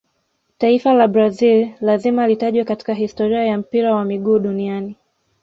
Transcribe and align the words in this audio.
taifa 0.57 0.93
la 0.93 1.07
brazili 1.07 1.75
lazima 1.81 2.27
litajwe 2.27 2.63
katika 2.63 2.93
historia 2.93 3.43
ya 3.43 3.57
mpira 3.57 3.95
wa 3.95 4.05
miguu 4.05 4.39
duniani 4.39 4.95